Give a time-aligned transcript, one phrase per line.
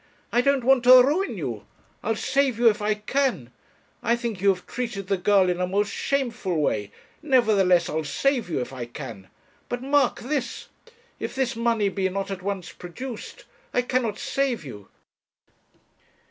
[0.31, 1.67] I don't want to ruin you;
[2.01, 3.51] I'll save you if I can;
[4.01, 8.49] I think you have treated the girl in a most shameful way, nevertheless I'll save
[8.49, 9.27] you if I can;
[9.69, 10.69] but mark this,
[11.19, 13.45] if this money be not at once produced
[13.75, 14.87] I cannot save you.'